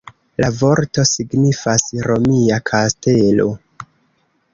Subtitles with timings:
[0.43, 3.47] La vorto signifas "romia kastelo".